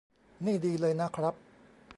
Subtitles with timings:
[0.45, 1.33] นี่ดีเลยนะครับ